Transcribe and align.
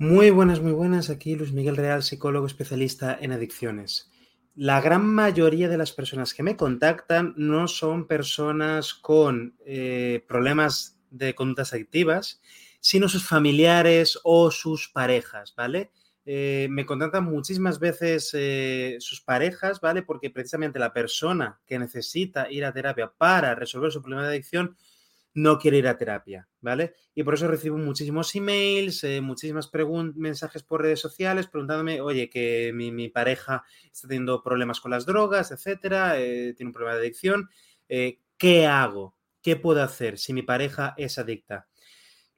Muy 0.00 0.30
buenas, 0.30 0.60
muy 0.60 0.70
buenas. 0.70 1.10
Aquí 1.10 1.34
Luis 1.34 1.52
Miguel 1.52 1.76
Real, 1.76 2.04
psicólogo 2.04 2.46
especialista 2.46 3.18
en 3.20 3.32
adicciones. 3.32 4.12
La 4.54 4.80
gran 4.80 5.04
mayoría 5.04 5.68
de 5.68 5.76
las 5.76 5.90
personas 5.90 6.34
que 6.34 6.44
me 6.44 6.56
contactan 6.56 7.34
no 7.36 7.66
son 7.66 8.06
personas 8.06 8.94
con 8.94 9.56
eh, 9.66 10.24
problemas 10.28 11.00
de 11.10 11.34
conductas 11.34 11.72
adictivas, 11.72 12.40
sino 12.78 13.08
sus 13.08 13.26
familiares 13.26 14.20
o 14.22 14.52
sus 14.52 14.88
parejas, 14.88 15.54
¿vale? 15.56 15.90
Eh, 16.24 16.68
me 16.70 16.86
contactan 16.86 17.24
muchísimas 17.24 17.80
veces 17.80 18.30
eh, 18.34 18.98
sus 19.00 19.20
parejas, 19.20 19.80
¿vale? 19.80 20.02
Porque 20.02 20.30
precisamente 20.30 20.78
la 20.78 20.92
persona 20.92 21.58
que 21.66 21.76
necesita 21.76 22.48
ir 22.52 22.64
a 22.64 22.72
terapia 22.72 23.12
para 23.18 23.56
resolver 23.56 23.90
su 23.90 24.00
problema 24.00 24.22
de 24.22 24.28
adicción 24.28 24.76
no 25.38 25.58
quiere 25.58 25.78
ir 25.78 25.86
a 25.86 25.96
terapia, 25.96 26.48
¿vale? 26.60 26.94
Y 27.14 27.22
por 27.22 27.34
eso 27.34 27.46
recibo 27.46 27.78
muchísimos 27.78 28.34
emails, 28.34 29.04
eh, 29.04 29.20
muchísimas 29.20 29.70
mensajes 30.16 30.64
por 30.64 30.82
redes 30.82 31.00
sociales 31.00 31.46
preguntándome, 31.46 32.00
oye, 32.00 32.28
que 32.28 32.72
mi, 32.74 33.08
pareja 33.08 33.62
está 33.84 34.08
teniendo 34.08 34.42
problemas 34.42 34.80
con 34.80 34.90
las 34.90 35.06
drogas, 35.06 35.52
etcétera, 35.52 36.18
eh, 36.18 36.54
tiene 36.56 36.70
un 36.70 36.72
problema 36.72 36.96
de 36.96 37.02
adicción, 37.02 37.48
eh, 37.88 38.18
¿qué 38.36 38.66
hago? 38.66 39.16
¿Qué 39.40 39.54
puedo 39.54 39.80
hacer 39.80 40.18
si 40.18 40.32
mi 40.32 40.42
pareja 40.42 40.94
es 40.96 41.18
adicta? 41.18 41.68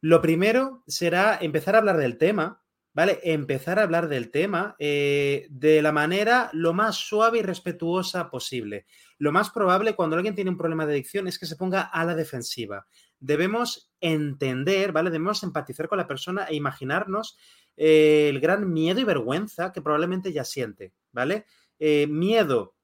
Lo 0.03 0.21
primero 0.21 0.85
será 0.87 1.39
empezar 1.41 1.77
a 1.77 1.79
hablar 1.79 1.97
del 1.97 2.19
tema, 2.19 2.63
¿vale? 2.93 3.21
Empezar 3.23 3.79
a 3.79 3.83
hablar 3.83 4.09
del 4.09 4.31
tema 4.31 4.75
de 4.79 5.81
la 5.83 5.93
manera 5.93 6.51
lo 6.53 6.73
más 6.73 6.97
suave 6.97 7.39
y 7.39 7.43
respetuosa 7.43 8.31
posible. 8.31 8.87
Lo 9.19 9.33
más 9.33 9.51
probable 9.51 9.95
cuando 9.95 10.17
alguien 10.17 10.35
tiene 10.35 10.51
un 10.51 10.57
problema 10.57 10.87
de 10.87 10.95
adicción 10.95 11.29
es 11.29 11.39
que 11.39 11.47
se 11.47 11.57
ponga 11.57 11.83
a 11.83 12.05
la 12.05 12.15
defensiva. 12.15 12.87
Debemos 13.19 13.93
entender, 14.01 14.93
¿vale? 14.93 15.11
Debemos 15.11 15.43
empatizar 15.43 15.89
con 15.89 15.99
la 15.99 16.07
persona 16.07 16.45
e 16.45 16.55
imaginarnos 16.55 17.37
eh, 17.77 18.29
el 18.31 18.41
gran 18.41 18.73
miedo 18.73 18.99
y 18.99 19.05
vergüenza 19.05 19.73
que 19.73 19.83
probablemente 19.83 20.33
ya 20.33 20.45
siente, 20.45 20.95
¿vale? 21.13 21.45
Eh, 21.79 22.07
miedo 22.07 22.77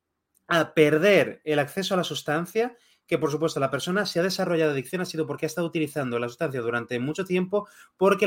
a 0.47 0.75
perder 0.75 1.41
el 1.45 1.59
acceso 1.59 1.95
a 1.95 1.97
la 1.97 2.05
sustancia 2.05 2.77
que 3.07 3.19
por 3.19 3.31
supuesto 3.31 3.61
la 3.61 3.71
persona 3.71 4.05
se 4.07 4.21
ha 4.21 4.23
desarrollado 4.23 4.73
adicción 4.73 5.01
ha 5.01 5.05
sido 5.05 5.27
porque 5.27 5.47
ha 5.47 5.49
estado 5.49 5.67
utilizando 5.67 6.19
la 6.19 6.29
sustancia 6.29 6.61
durante 6.61 6.99
mucho 6.99 7.25
tiempo, 7.25 7.69
porque 7.97 8.27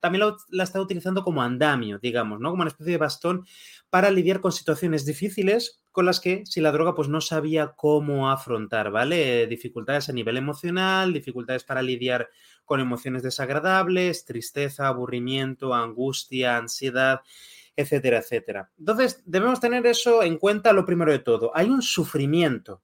también 0.00 0.24
la, 0.48 0.62
ha 0.62 0.64
estado 0.64 0.84
utilizando 0.84 1.24
como 1.24 1.42
andamio, 1.42 1.98
digamos, 1.98 2.40
¿no? 2.40 2.50
Como 2.50 2.62
una 2.62 2.70
especie 2.70 2.92
de 2.92 2.98
bastón 2.98 3.46
para 3.90 4.10
lidiar 4.10 4.40
con 4.40 4.52
situaciones 4.52 5.04
difíciles 5.04 5.82
con 5.90 6.06
las 6.06 6.20
que 6.20 6.44
si 6.46 6.60
la 6.60 6.72
droga 6.72 6.94
pues 6.94 7.08
no 7.08 7.20
sabía 7.20 7.74
cómo 7.76 8.30
afrontar, 8.30 8.90
¿vale? 8.90 9.46
Dificultades 9.46 10.08
a 10.08 10.12
nivel 10.12 10.36
emocional, 10.36 11.12
dificultades 11.12 11.64
para 11.64 11.82
lidiar 11.82 12.30
con 12.64 12.80
emociones 12.80 13.22
desagradables, 13.22 14.24
tristeza, 14.24 14.88
aburrimiento, 14.88 15.74
angustia, 15.74 16.56
ansiedad 16.56 17.20
etcétera, 17.74 18.18
etcétera. 18.18 18.70
Entonces, 18.78 19.22
debemos 19.24 19.58
tener 19.58 19.86
eso 19.86 20.22
en 20.22 20.36
cuenta 20.36 20.74
lo 20.74 20.84
primero 20.84 21.10
de 21.10 21.20
todo. 21.20 21.52
Hay 21.54 21.70
un 21.70 21.80
sufrimiento 21.80 22.82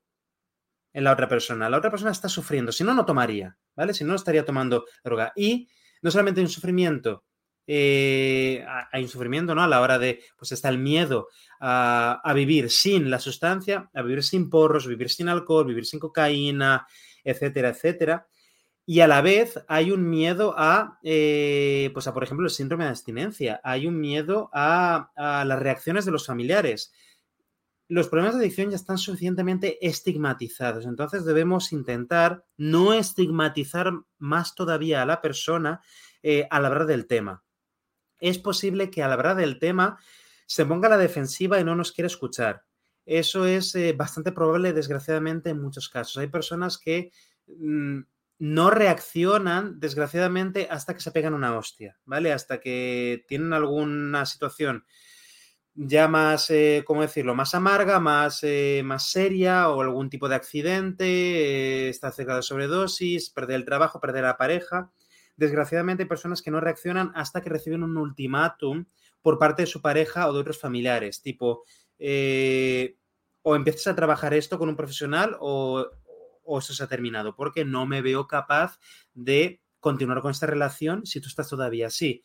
en 0.98 1.04
la 1.04 1.12
otra 1.12 1.28
persona. 1.28 1.70
La 1.70 1.78
otra 1.78 1.92
persona 1.92 2.10
está 2.10 2.28
sufriendo, 2.28 2.72
si 2.72 2.82
no, 2.82 2.92
no 2.92 3.06
tomaría, 3.06 3.56
¿vale? 3.76 3.94
Si 3.94 4.02
no, 4.02 4.16
estaría 4.16 4.44
tomando 4.44 4.84
droga. 5.04 5.32
Y 5.36 5.68
no 6.02 6.10
solamente 6.10 6.40
hay 6.40 6.46
un 6.46 6.50
sufrimiento, 6.50 7.24
eh, 7.68 8.66
hay 8.90 9.04
un 9.04 9.08
sufrimiento, 9.08 9.54
¿no? 9.54 9.62
A 9.62 9.68
la 9.68 9.80
hora 9.80 10.00
de, 10.00 10.20
pues 10.36 10.50
está 10.50 10.68
el 10.68 10.78
miedo 10.78 11.28
a, 11.60 12.20
vivir 12.34 12.68
sin 12.68 13.10
la 13.10 13.20
sustancia, 13.20 13.88
a 13.94 14.02
vivir 14.02 14.24
sin 14.24 14.50
porros, 14.50 14.88
vivir 14.88 15.08
sin 15.08 15.28
alcohol, 15.28 15.66
vivir 15.68 15.86
sin 15.86 16.00
cocaína, 16.00 16.84
etcétera, 17.22 17.68
etcétera. 17.68 18.26
Y 18.84 18.98
a 18.98 19.06
la 19.06 19.20
vez 19.20 19.62
hay 19.68 19.92
un 19.92 20.10
miedo 20.10 20.52
a, 20.58 20.98
eh, 21.04 21.92
pues 21.94 22.08
a, 22.08 22.12
por 22.12 22.24
ejemplo, 22.24 22.44
el 22.44 22.50
síndrome 22.50 22.84
de 22.84 22.90
abstinencia. 22.90 23.60
Hay 23.62 23.86
un 23.86 24.00
miedo 24.00 24.50
a, 24.52 25.12
a 25.14 25.44
las 25.44 25.60
reacciones 25.60 26.04
de 26.04 26.10
los 26.10 26.26
familiares 26.26 26.92
los 27.88 28.08
problemas 28.08 28.34
de 28.34 28.40
adicción 28.40 28.70
ya 28.70 28.76
están 28.76 28.98
suficientemente 28.98 29.84
estigmatizados, 29.86 30.84
entonces 30.84 31.24
debemos 31.24 31.72
intentar 31.72 32.44
no 32.56 32.92
estigmatizar 32.92 33.92
más 34.18 34.54
todavía 34.54 35.02
a 35.02 35.06
la 35.06 35.22
persona 35.22 35.80
eh, 36.22 36.46
al 36.50 36.66
hablar 36.66 36.86
del 36.86 37.06
tema. 37.06 37.42
Es 38.20 38.38
posible 38.38 38.90
que 38.90 39.02
al 39.02 39.12
hablar 39.12 39.36
del 39.36 39.58
tema 39.58 39.98
se 40.46 40.66
ponga 40.66 40.88
la 40.88 40.98
defensiva 40.98 41.58
y 41.58 41.64
no 41.64 41.74
nos 41.74 41.92
quiera 41.92 42.06
escuchar. 42.06 42.64
Eso 43.06 43.46
es 43.46 43.74
eh, 43.74 43.94
bastante 43.96 44.32
probable, 44.32 44.74
desgraciadamente, 44.74 45.50
en 45.50 45.62
muchos 45.62 45.88
casos. 45.88 46.18
Hay 46.18 46.26
personas 46.26 46.76
que 46.76 47.10
mm, 47.46 48.00
no 48.40 48.70
reaccionan, 48.70 49.80
desgraciadamente, 49.80 50.68
hasta 50.70 50.92
que 50.92 51.00
se 51.00 51.10
pegan 51.10 51.32
una 51.32 51.56
hostia, 51.56 51.98
¿vale? 52.04 52.32
Hasta 52.32 52.60
que 52.60 53.24
tienen 53.26 53.54
alguna 53.54 54.26
situación 54.26 54.84
ya 55.80 56.08
más, 56.08 56.50
eh, 56.50 56.82
¿cómo 56.84 57.02
decirlo?, 57.02 57.36
más 57.36 57.54
amarga, 57.54 58.00
más, 58.00 58.40
eh, 58.42 58.82
más 58.84 59.10
seria 59.10 59.68
o 59.70 59.80
algún 59.80 60.10
tipo 60.10 60.28
de 60.28 60.34
accidente, 60.34 61.06
eh, 61.06 61.88
está 61.88 62.10
cerca 62.10 62.34
de 62.34 62.42
sobredosis, 62.42 63.30
perder 63.30 63.56
el 63.56 63.64
trabajo, 63.64 64.00
perder 64.00 64.24
la 64.24 64.36
pareja. 64.36 64.90
Desgraciadamente 65.36 66.02
hay 66.02 66.08
personas 66.08 66.42
que 66.42 66.50
no 66.50 66.60
reaccionan 66.60 67.12
hasta 67.14 67.42
que 67.42 67.50
reciben 67.50 67.84
un 67.84 67.96
ultimátum 67.96 68.86
por 69.22 69.38
parte 69.38 69.62
de 69.62 69.66
su 69.66 69.80
pareja 69.80 70.28
o 70.28 70.32
de 70.32 70.40
otros 70.40 70.58
familiares, 70.58 71.22
tipo, 71.22 71.62
o 73.42 73.56
empiezas 73.56 73.86
a 73.86 73.94
trabajar 73.94 74.34
esto 74.34 74.58
con 74.58 74.68
un 74.68 74.76
profesional 74.76 75.36
o, 75.38 75.86
o 76.42 76.58
eso 76.58 76.74
se 76.74 76.82
ha 76.82 76.88
terminado, 76.88 77.36
porque 77.36 77.64
no 77.64 77.86
me 77.86 78.02
veo 78.02 78.26
capaz 78.26 78.80
de 79.14 79.62
continuar 79.78 80.22
con 80.22 80.32
esta 80.32 80.46
relación 80.46 81.06
si 81.06 81.20
tú 81.20 81.28
estás 81.28 81.48
todavía 81.48 81.86
así 81.86 82.24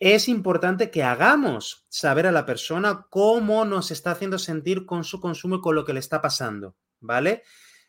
es 0.00 0.28
importante 0.28 0.90
que 0.90 1.02
hagamos 1.02 1.84
saber 1.90 2.26
a 2.26 2.32
la 2.32 2.46
persona 2.46 3.06
cómo 3.10 3.66
nos 3.66 3.90
está 3.90 4.12
haciendo 4.12 4.38
sentir 4.38 4.86
con 4.86 5.04
su 5.04 5.20
consumo 5.20 5.56
y 5.56 5.60
con 5.60 5.74
lo 5.74 5.84
que 5.84 5.92
le 5.92 6.00
está 6.00 6.22
pasando, 6.22 6.74
¿vale? 7.00 7.44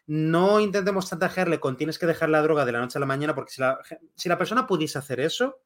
No 0.08 0.60
intentemos 0.60 1.10
chantajearle 1.10 1.62
con 1.62 1.78
tienes 1.78 1.98
que 1.98 2.06
dejar 2.06 2.28
la 2.28 2.42
droga 2.42 2.66
de 2.66 2.74
la 2.74 2.82
noche 2.82 2.98
a 2.98 3.00
la 3.00 3.06
mañana, 3.06 3.34
porque 3.34 3.54
si 3.54 3.62
la, 3.62 3.80
si 4.16 4.28
la 4.28 4.38
persona 4.38 4.68
pudiese 4.68 4.98
hacer 4.98 5.22
eso, 5.22 5.62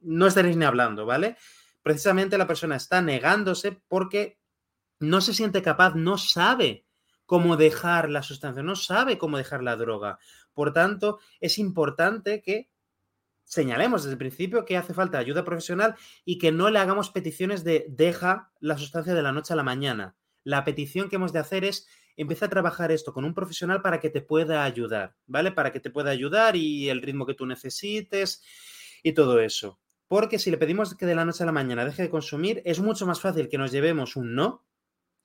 no 0.00 0.26
estaréis 0.26 0.56
ni 0.56 0.64
hablando, 0.64 1.06
¿vale? 1.06 1.36
Precisamente 1.80 2.38
la 2.38 2.48
persona 2.48 2.74
está 2.74 3.00
negándose 3.00 3.80
porque 3.86 4.40
no 4.98 5.20
se 5.20 5.32
siente 5.32 5.62
capaz, 5.62 5.94
no 5.94 6.18
sabe 6.18 6.86
cómo 7.24 7.56
dejar 7.56 8.10
la 8.10 8.24
sustancia, 8.24 8.64
no 8.64 8.74
sabe 8.74 9.16
cómo 9.16 9.38
dejar 9.38 9.62
la 9.62 9.76
droga. 9.76 10.18
Por 10.54 10.72
tanto, 10.72 11.20
es 11.38 11.58
importante 11.58 12.42
que 12.42 12.68
señalemos 13.46 14.02
desde 14.02 14.12
el 14.12 14.18
principio 14.18 14.64
que 14.64 14.76
hace 14.76 14.92
falta 14.92 15.18
ayuda 15.18 15.44
profesional 15.44 15.94
y 16.24 16.38
que 16.38 16.52
no 16.52 16.68
le 16.70 16.78
hagamos 16.78 17.10
peticiones 17.10 17.64
de 17.64 17.86
deja 17.88 18.52
la 18.60 18.76
sustancia 18.76 19.14
de 19.14 19.22
la 19.22 19.32
noche 19.32 19.54
a 19.54 19.56
la 19.56 19.62
mañana. 19.62 20.16
La 20.44 20.64
petición 20.64 21.08
que 21.08 21.16
hemos 21.16 21.32
de 21.32 21.38
hacer 21.38 21.64
es 21.64 21.88
empieza 22.16 22.46
a 22.46 22.50
trabajar 22.50 22.90
esto 22.90 23.12
con 23.12 23.24
un 23.24 23.34
profesional 23.34 23.82
para 23.82 24.00
que 24.00 24.10
te 24.10 24.20
pueda 24.20 24.64
ayudar, 24.64 25.16
¿vale? 25.26 25.52
Para 25.52 25.72
que 25.72 25.80
te 25.80 25.90
pueda 25.90 26.10
ayudar 26.10 26.56
y 26.56 26.88
el 26.88 27.02
ritmo 27.02 27.26
que 27.26 27.34
tú 27.34 27.46
necesites 27.46 28.42
y 29.02 29.12
todo 29.12 29.40
eso. 29.40 29.78
Porque 30.08 30.38
si 30.38 30.50
le 30.50 30.58
pedimos 30.58 30.94
que 30.94 31.06
de 31.06 31.14
la 31.14 31.24
noche 31.24 31.42
a 31.42 31.46
la 31.46 31.52
mañana 31.52 31.84
deje 31.84 32.02
de 32.02 32.10
consumir, 32.10 32.62
es 32.64 32.80
mucho 32.80 33.06
más 33.06 33.20
fácil 33.20 33.48
que 33.48 33.58
nos 33.58 33.70
llevemos 33.70 34.16
un 34.16 34.34
no 34.34 34.64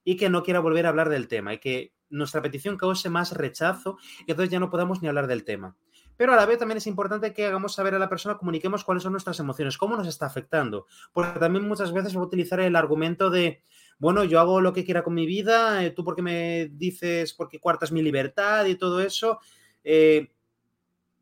y 0.04 0.18
que 0.18 0.30
no 0.30 0.44
quiera 0.44 0.60
volver 0.60 0.86
a 0.86 0.90
hablar 0.90 1.10
del 1.10 1.28
tema 1.28 1.54
y 1.54 1.60
que 1.60 1.94
nuestra 2.10 2.42
petición 2.42 2.78
cause 2.78 3.10
más 3.10 3.32
rechazo 3.32 3.98
y 4.28 4.32
entonces 4.32 4.52
ya 4.52 4.60
no 4.60 4.70
podamos 4.70 5.02
ni 5.02 5.08
hablar 5.08 5.28
del 5.28 5.44
tema 5.44 5.78
pero 6.18 6.34
a 6.34 6.36
la 6.36 6.46
vez 6.46 6.60
también 6.60 6.78
es 6.78 6.88
importante 6.88 7.34
que 7.34 7.46
hagamos 7.46 7.74
saber 7.74 7.96
a 7.96 8.00
la 8.00 8.10
persona, 8.10 8.38
comuniquemos 8.38 8.84
cuáles 8.84 9.04
son 9.04 9.12
nuestras 9.12 9.40
emociones, 9.40 9.78
cómo 9.78 9.98
nos 9.98 10.08
está 10.08 10.26
afectando. 10.26 10.86
Porque 11.14 11.40
también 11.40 11.68
muchas 11.68 11.92
veces 11.94 12.14
voy 12.14 12.24
a 12.24 12.28
utilizar 12.28 12.60
el 12.60 12.76
argumento 12.76 13.30
de, 13.30 13.64
bueno, 13.98 14.24
yo 14.24 14.40
hago 14.40 14.62
lo 14.62 14.74
que 14.74 14.86
quiera 14.86 15.04
con 15.04 15.14
mi 15.14 15.26
vida, 15.26 15.84
eh, 15.84 15.92
tú 15.92 16.04
porque 16.04 16.22
me 16.22 16.70
dices, 16.74 17.34
porque 17.34 17.60
cuartas 17.60 17.92
mi 17.92 18.02
libertad 18.02 18.66
y 18.66 18.76
todo 18.76 19.02
eso, 19.02 19.40
eh, 19.84 20.32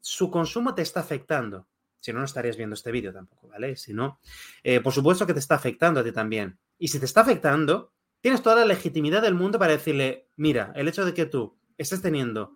su 0.01 0.31
consumo 0.31 0.75
te 0.75 0.81
está 0.81 1.01
afectando. 1.01 1.67
Si 1.99 2.13
no, 2.13 2.19
no 2.19 2.25
estarías 2.25 2.55
viendo 2.55 2.75
este 2.75 2.91
vídeo 2.91 3.11
tampoco, 3.11 3.49
¿vale? 3.49 3.75
Si 3.75 3.93
no, 3.93 4.19
eh, 4.63 4.79
por 4.79 4.93
supuesto 4.93 5.27
que 5.27 5.33
te 5.33 5.39
está 5.39 5.55
afectando 5.55 5.99
a 5.99 6.03
ti 6.03 6.11
también. 6.11 6.57
Y 6.77 6.87
si 6.87 6.99
te 6.99 7.05
está 7.05 7.21
afectando, 7.21 7.91
tienes 8.21 8.41
toda 8.41 8.55
la 8.55 8.65
legitimidad 8.65 9.21
del 9.21 9.33
mundo 9.33 9.59
para 9.59 9.73
decirle, 9.73 10.29
mira, 10.37 10.71
el 10.75 10.87
hecho 10.87 11.03
de 11.03 11.13
que 11.13 11.25
tú 11.25 11.57
estés 11.77 12.01
teniendo 12.01 12.55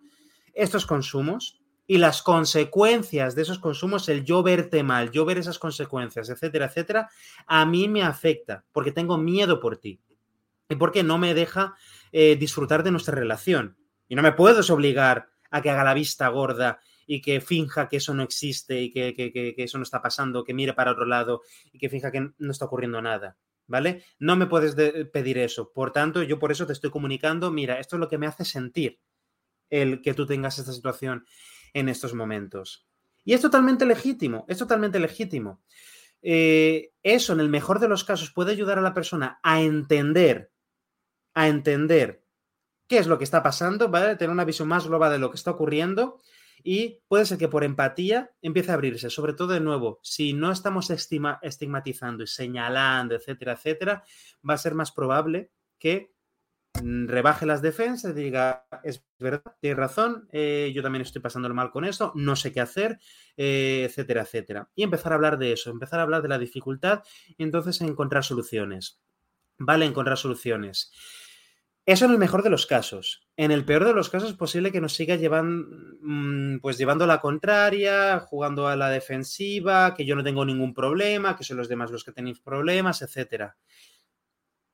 estos 0.54 0.86
consumos 0.86 1.60
y 1.86 1.98
las 1.98 2.22
consecuencias 2.22 3.34
de 3.34 3.42
esos 3.42 3.58
consumos, 3.58 4.08
el 4.08 4.24
yo 4.24 4.42
verte 4.42 4.82
mal, 4.82 5.10
yo 5.10 5.24
ver 5.24 5.38
esas 5.38 5.58
consecuencias, 5.58 6.30
etcétera, 6.30 6.66
etcétera, 6.66 7.10
a 7.46 7.66
mí 7.66 7.88
me 7.88 8.02
afecta 8.02 8.64
porque 8.72 8.92
tengo 8.92 9.18
miedo 9.18 9.60
por 9.60 9.76
ti 9.76 10.00
y 10.68 10.76
porque 10.76 11.02
no 11.02 11.18
me 11.18 11.34
deja 11.34 11.74
eh, 12.12 12.36
disfrutar 12.36 12.82
de 12.82 12.90
nuestra 12.90 13.14
relación. 13.14 13.76
Y 14.08 14.14
no 14.14 14.22
me 14.22 14.32
puedes 14.32 14.70
obligar 14.70 15.28
a 15.50 15.60
que 15.60 15.70
haga 15.70 15.84
la 15.84 15.94
vista 15.94 16.28
gorda 16.28 16.80
y 17.06 17.20
que 17.20 17.40
finja 17.40 17.88
que 17.88 17.98
eso 17.98 18.14
no 18.14 18.22
existe 18.22 18.80
y 18.80 18.90
que, 18.90 19.14
que, 19.14 19.54
eso 19.58 19.76
no 19.76 19.84
está 19.84 20.00
pasando, 20.00 20.42
que 20.42 20.54
mire 20.54 20.72
para 20.72 20.92
otro 20.92 21.04
lado 21.04 21.42
y 21.70 21.78
que 21.78 21.90
finja 21.90 22.10
que 22.10 22.30
no 22.38 22.50
está 22.50 22.64
ocurriendo 22.64 23.00
nada. 23.02 23.36
¿Vale? 23.66 24.04
No 24.18 24.36
me 24.36 24.46
puedes 24.46 24.74
pedir 25.10 25.38
eso. 25.38 25.72
Por 25.72 25.90
tanto, 25.90 26.22
yo 26.22 26.38
por 26.38 26.52
eso 26.52 26.66
te 26.66 26.74
estoy 26.74 26.90
comunicando, 26.90 27.50
mira, 27.50 27.80
esto 27.80 27.96
es 27.96 28.00
lo 28.00 28.08
que 28.10 28.18
me 28.18 28.26
hace 28.26 28.44
sentir 28.44 29.00
el 29.70 30.02
que 30.02 30.12
tú 30.12 30.26
tengas 30.26 30.58
esta 30.58 30.72
situación 30.72 31.24
en 31.74 31.90
estos 31.90 32.14
momentos. 32.14 32.86
Y 33.24 33.34
es 33.34 33.42
totalmente 33.42 33.84
legítimo, 33.84 34.46
es 34.48 34.58
totalmente 34.58 34.98
legítimo. 34.98 35.60
Eh, 36.22 36.92
eso, 37.02 37.34
en 37.34 37.40
el 37.40 37.50
mejor 37.50 37.80
de 37.80 37.88
los 37.88 38.04
casos, 38.04 38.30
puede 38.30 38.52
ayudar 38.52 38.78
a 38.78 38.82
la 38.82 38.94
persona 38.94 39.40
a 39.42 39.60
entender, 39.60 40.50
a 41.34 41.48
entender 41.48 42.24
qué 42.86 42.98
es 42.98 43.06
lo 43.06 43.18
que 43.18 43.24
está 43.24 43.42
pasando, 43.42 43.88
¿vale? 43.90 44.16
Tener 44.16 44.30
una 44.30 44.44
visión 44.44 44.68
más 44.68 44.86
global 44.86 45.12
de 45.12 45.18
lo 45.18 45.30
que 45.30 45.36
está 45.36 45.50
ocurriendo 45.50 46.18
y 46.62 47.00
puede 47.08 47.26
ser 47.26 47.36
que 47.36 47.48
por 47.48 47.62
empatía 47.62 48.32
empiece 48.40 48.70
a 48.70 48.74
abrirse, 48.74 49.10
sobre 49.10 49.34
todo 49.34 49.52
de 49.52 49.60
nuevo, 49.60 50.00
si 50.02 50.32
no 50.32 50.50
estamos 50.50 50.88
estigmatizando 50.90 52.24
y 52.24 52.26
señalando, 52.26 53.14
etcétera, 53.14 53.52
etcétera, 53.52 54.04
va 54.48 54.54
a 54.54 54.58
ser 54.58 54.74
más 54.74 54.90
probable 54.90 55.50
que 55.78 56.13
rebaje 56.82 57.46
las 57.46 57.62
defensas, 57.62 58.14
diga, 58.14 58.66
es 58.82 59.04
verdad, 59.18 59.42
tiene 59.60 59.76
razón, 59.76 60.28
eh, 60.32 60.72
yo 60.74 60.82
también 60.82 61.02
estoy 61.02 61.22
pasando 61.22 61.52
mal 61.54 61.70
con 61.70 61.84
eso, 61.84 62.12
no 62.14 62.36
sé 62.36 62.52
qué 62.52 62.60
hacer, 62.60 62.98
eh, 63.36 63.84
etcétera, 63.88 64.22
etcétera. 64.22 64.68
Y 64.74 64.82
empezar 64.82 65.12
a 65.12 65.14
hablar 65.16 65.38
de 65.38 65.52
eso, 65.52 65.70
empezar 65.70 66.00
a 66.00 66.02
hablar 66.02 66.22
de 66.22 66.28
la 66.28 66.38
dificultad 66.38 67.02
y 67.36 67.42
entonces 67.42 67.80
encontrar 67.80 68.24
soluciones. 68.24 69.00
Vale, 69.58 69.86
encontrar 69.86 70.18
soluciones. 70.18 70.92
Eso 71.86 72.06
en 72.06 72.12
el 72.12 72.18
mejor 72.18 72.42
de 72.42 72.48
los 72.48 72.66
casos. 72.66 73.28
En 73.36 73.50
el 73.50 73.64
peor 73.66 73.84
de 73.84 73.92
los 73.92 74.08
casos 74.08 74.30
es 74.30 74.36
posible 74.36 74.72
que 74.72 74.80
nos 74.80 74.94
siga 74.94 75.16
llevando, 75.16 75.68
mm, 76.00 76.58
pues 76.60 76.78
llevando 76.78 77.06
la 77.06 77.20
contraria, 77.20 78.20
jugando 78.20 78.68
a 78.68 78.76
la 78.76 78.88
defensiva, 78.88 79.94
que 79.94 80.06
yo 80.06 80.16
no 80.16 80.24
tengo 80.24 80.46
ningún 80.46 80.72
problema, 80.72 81.36
que 81.36 81.44
son 81.44 81.58
los 81.58 81.68
demás 81.68 81.90
los 81.90 82.02
que 82.02 82.12
tenéis 82.12 82.40
problemas, 82.40 83.02
etcétera. 83.02 83.56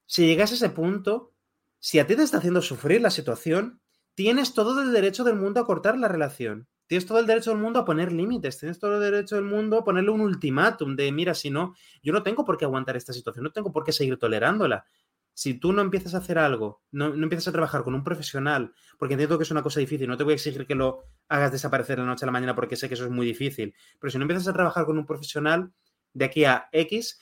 Si 0.07 0.27
llegas 0.27 0.53
a 0.53 0.55
ese 0.55 0.71
punto, 0.71 1.33
si 1.81 1.99
a 1.99 2.07
ti 2.07 2.15
te 2.15 2.23
está 2.23 2.39
haciendo 2.39 2.61
sufrir 2.61 3.01
la 3.01 3.11
situación, 3.11 3.81
tienes 4.15 4.53
todo 4.53 4.83
el 4.83 4.93
derecho 4.93 5.25
del 5.25 5.37
mundo 5.37 5.61
a 5.61 5.67
cortar 5.67 5.99
la 5.99 6.09
relación. 6.09 6.69
Tienes 6.87 7.07
todo 7.07 7.21
el 7.21 7.27
derecho 7.27 7.51
del 7.51 7.61
mundo 7.61 7.79
a 7.79 7.85
poner 7.85 8.13
límites, 8.13 8.59
tienes 8.59 8.79
todo 8.79 8.97
el 8.97 9.01
derecho 9.01 9.37
del 9.37 9.45
mundo 9.45 9.79
a 9.79 9.85
ponerle 9.85 10.11
un 10.11 10.21
ultimátum 10.21 10.97
de, 10.97 11.11
mira, 11.13 11.35
si 11.35 11.49
no, 11.49 11.75
yo 12.03 12.13
no 12.13 12.23
tengo 12.23 12.45
por 12.45 12.59
qué 12.59 12.65
aguantar 12.65 12.97
esta 12.97 13.13
situación, 13.13 13.45
no 13.45 13.53
tengo 13.53 13.73
por 13.73 13.85
qué 13.85 13.93
seguir 13.93 14.19
tolerándola. 14.19 14.85
Si 15.33 15.55
tú 15.55 15.73
no 15.73 15.81
empiezas 15.81 16.15
a 16.15 16.19
hacer 16.19 16.39
algo, 16.39 16.83
no, 16.91 17.15
no 17.15 17.23
empiezas 17.23 17.49
a 17.49 17.53
trabajar 17.53 17.85
con 17.85 17.95
un 17.95 18.03
profesional, 18.05 18.75
porque 18.99 19.15
entiendo 19.15 19.39
que 19.39 19.45
es 19.45 19.51
una 19.53 19.63
cosa 19.63 19.81
difícil, 19.81 20.09
no 20.09 20.17
te 20.17 20.25
voy 20.25 20.33
a 20.33 20.35
exigir 20.35 20.67
que 20.67 20.75
lo 20.75 21.05
hagas 21.29 21.53
desaparecer 21.53 21.97
de 21.97 22.03
la 22.03 22.09
noche 22.09 22.25
a 22.25 22.27
la 22.27 22.33
mañana 22.33 22.55
porque 22.55 22.77
sé 22.77 22.89
que 22.89 22.95
eso 22.95 23.05
es 23.05 23.11
muy 23.11 23.25
difícil, 23.25 23.75
pero 23.99 24.11
si 24.11 24.19
no 24.19 24.25
empiezas 24.25 24.49
a 24.49 24.53
trabajar 24.53 24.85
con 24.85 24.99
un 24.99 25.07
profesional 25.07 25.73
de 26.13 26.25
aquí 26.25 26.45
a 26.45 26.69
X, 26.73 27.21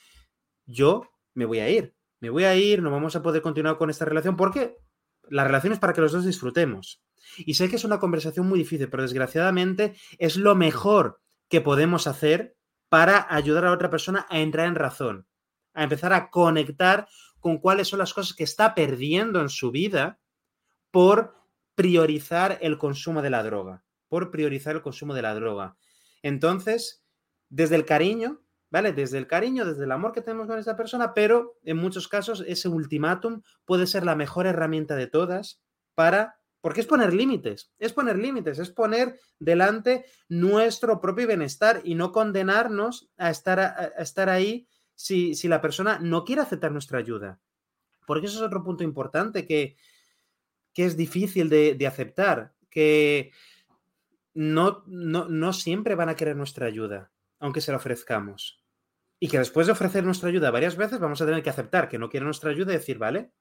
yo 0.65 1.03
me 1.35 1.45
voy 1.45 1.59
a 1.59 1.69
ir 1.69 1.95
me 2.19 2.29
voy 2.29 2.43
a 2.43 2.55
ir, 2.55 2.81
no 2.81 2.91
vamos 2.91 3.15
a 3.15 3.21
poder 3.21 3.41
continuar 3.41 3.77
con 3.77 3.89
esta 3.89 4.05
relación, 4.05 4.35
porque 4.35 4.77
la 5.29 5.43
relación 5.43 5.73
es 5.73 5.79
para 5.79 5.93
que 5.93 6.01
los 6.01 6.11
dos 6.11 6.25
disfrutemos. 6.25 7.01
Y 7.37 7.53
sé 7.53 7.69
que 7.69 7.75
es 7.75 7.83
una 7.83 7.99
conversación 7.99 8.47
muy 8.47 8.59
difícil, 8.59 8.89
pero 8.89 9.03
desgraciadamente 9.03 9.95
es 10.17 10.35
lo 10.35 10.55
mejor 10.55 11.21
que 11.47 11.61
podemos 11.61 12.07
hacer 12.07 12.55
para 12.89 13.27
ayudar 13.33 13.65
a 13.65 13.71
otra 13.71 13.89
persona 13.89 14.25
a 14.29 14.39
entrar 14.39 14.67
en 14.67 14.75
razón, 14.75 15.27
a 15.73 15.83
empezar 15.83 16.13
a 16.13 16.29
conectar 16.29 17.07
con 17.39 17.59
cuáles 17.59 17.87
son 17.87 17.99
las 17.99 18.13
cosas 18.13 18.35
que 18.35 18.43
está 18.43 18.75
perdiendo 18.75 19.39
en 19.41 19.49
su 19.49 19.71
vida 19.71 20.19
por 20.91 21.35
priorizar 21.75 22.57
el 22.61 22.77
consumo 22.77 23.21
de 23.21 23.29
la 23.29 23.43
droga, 23.43 23.83
por 24.07 24.31
priorizar 24.31 24.75
el 24.75 24.81
consumo 24.81 25.13
de 25.13 25.21
la 25.21 25.35
droga. 25.35 25.77
Entonces, 26.21 27.05
desde 27.49 27.75
el 27.75 27.85
cariño, 27.85 28.41
¿vale? 28.71 28.93
Desde 28.93 29.17
el 29.17 29.27
cariño, 29.27 29.65
desde 29.65 29.83
el 29.83 29.91
amor 29.91 30.11
que 30.11 30.21
tenemos 30.21 30.47
con 30.47 30.59
esa 30.59 30.75
persona, 30.75 31.13
pero 31.13 31.57
en 31.63 31.77
muchos 31.77 32.07
casos 32.07 32.43
ese 32.47 32.67
ultimátum 32.67 33.41
puede 33.65 33.87
ser 33.87 34.05
la 34.05 34.15
mejor 34.15 34.47
herramienta 34.47 34.95
de 34.95 35.07
todas 35.07 35.61
para... 35.95 36.35
Porque 36.61 36.81
es 36.81 36.87
poner 36.87 37.13
límites, 37.13 37.71
es 37.79 37.93
poner 37.93 38.17
límites, 38.17 38.59
es 38.59 38.69
poner 38.69 39.17
delante 39.39 40.03
nuestro 40.27 40.99
propio 40.99 41.25
bienestar 41.25 41.79
y 41.85 41.95
no 41.95 42.11
condenarnos 42.11 43.09
a 43.17 43.29
estar, 43.29 43.61
a, 43.61 43.93
estar 43.97 44.27
ahí 44.27 44.67
si, 44.93 45.35
si, 45.35 45.47
la 45.47 45.61
persona 45.61 45.99
no 45.99 46.25
quiere 46.25 46.41
aceptar 46.41 46.73
nuestra 46.73 46.99
ayuda. 46.99 47.39
Porque 48.05 48.27
eso 48.27 48.39
es 48.39 48.41
otro 48.41 48.61
punto 48.61 48.83
importante 48.83 49.47
que, 49.47 49.77
que 50.73 50.83
es 50.83 50.97
difícil 50.97 51.47
de, 51.47 51.75
de 51.75 51.87
aceptar, 51.87 52.53
que 52.69 53.31
no, 54.33 54.83
no, 54.85 55.29
no 55.29 55.53
siempre 55.53 55.95
van 55.95 56.09
a 56.09 56.15
querer 56.15 56.35
nuestra 56.35 56.65
ayuda, 56.65 57.11
aunque 57.39 57.61
se 57.61 57.71
la 57.71 57.77
ofrezcamos. 57.77 58.58
Y 59.19 59.27
que 59.27 59.37
después 59.37 59.67
de 59.67 59.73
ofrecer 59.73 60.03
nuestra 60.03 60.29
ayuda 60.29 60.51
varias 60.51 60.77
veces 60.77 60.99
vamos 60.99 61.21
a 61.21 61.25
tener 61.25 61.43
que 61.43 61.49
aceptar 61.49 61.89
que 61.89 61.99
no 61.99 62.09
quiere 62.09 62.25
nuestra 62.25 62.51
ayuda 62.51 62.73
y 62.73 62.77
decir, 62.77 62.97
vale, 62.97 63.31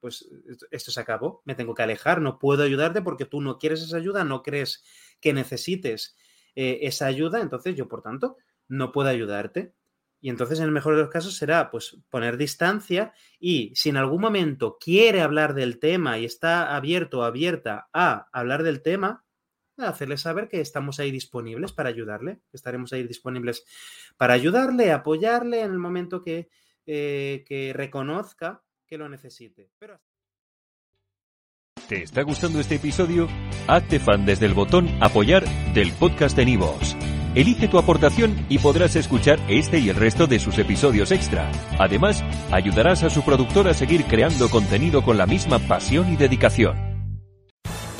pues 0.00 0.28
esto 0.70 0.90
se 0.90 1.00
acabó, 1.00 1.42
me 1.44 1.54
tengo 1.54 1.74
que 1.74 1.82
alejar, 1.82 2.20
no 2.20 2.38
puedo 2.38 2.62
ayudarte 2.62 3.02
porque 3.02 3.24
tú 3.24 3.40
no 3.40 3.58
quieres 3.58 3.82
esa 3.82 3.96
ayuda, 3.96 4.24
no 4.24 4.42
crees 4.42 4.84
que 5.20 5.32
necesites 5.32 6.16
eh, 6.54 6.78
esa 6.82 7.06
ayuda, 7.06 7.40
entonces 7.40 7.74
yo, 7.76 7.88
por 7.88 8.02
tanto, 8.02 8.36
no 8.68 8.92
puedo 8.92 9.08
ayudarte. 9.08 9.74
Y 10.20 10.30
entonces, 10.30 10.58
en 10.58 10.64
el 10.64 10.72
mejor 10.72 10.96
de 10.96 11.02
los 11.02 11.10
casos, 11.10 11.36
será 11.36 11.70
pues 11.70 11.98
poner 12.08 12.36
distancia 12.36 13.12
y 13.38 13.72
si 13.74 13.90
en 13.90 13.98
algún 13.98 14.20
momento 14.20 14.78
quiere 14.80 15.20
hablar 15.20 15.54
del 15.54 15.78
tema 15.78 16.18
y 16.18 16.24
está 16.24 16.74
abierto 16.74 17.20
o 17.20 17.22
abierta 17.22 17.88
a 17.92 18.28
hablar 18.32 18.62
del 18.62 18.82
tema, 18.82 19.25
hacerle 19.78 20.16
saber 20.16 20.48
que 20.48 20.60
estamos 20.60 20.98
ahí 21.00 21.10
disponibles 21.10 21.72
para 21.72 21.88
ayudarle, 21.88 22.40
estaremos 22.52 22.92
ahí 22.92 23.06
disponibles 23.06 23.64
para 24.16 24.34
ayudarle, 24.34 24.92
apoyarle 24.92 25.60
en 25.60 25.72
el 25.72 25.78
momento 25.78 26.22
que, 26.22 26.48
eh, 26.86 27.44
que 27.46 27.72
reconozca 27.74 28.62
que 28.86 28.98
lo 28.98 29.08
necesite. 29.08 29.70
Pero... 29.78 30.00
¿Te 31.88 32.02
está 32.02 32.22
gustando 32.22 32.58
este 32.58 32.76
episodio? 32.76 33.28
Hazte 33.68 34.00
fan 34.00 34.26
desde 34.26 34.46
el 34.46 34.54
botón 34.54 34.88
apoyar 35.00 35.44
del 35.72 35.92
podcast 35.92 36.36
de 36.36 36.44
Nivos. 36.44 36.96
Elige 37.36 37.68
tu 37.68 37.78
aportación 37.78 38.46
y 38.48 38.58
podrás 38.58 38.96
escuchar 38.96 39.38
este 39.48 39.78
y 39.78 39.90
el 39.90 39.96
resto 39.96 40.26
de 40.26 40.38
sus 40.38 40.58
episodios 40.58 41.12
extra. 41.12 41.52
Además, 41.78 42.24
ayudarás 42.50 43.02
a 43.02 43.10
su 43.10 43.22
productor 43.22 43.68
a 43.68 43.74
seguir 43.74 44.04
creando 44.04 44.48
contenido 44.48 45.04
con 45.04 45.18
la 45.18 45.26
misma 45.26 45.58
pasión 45.58 46.10
y 46.10 46.16
dedicación. 46.16 46.85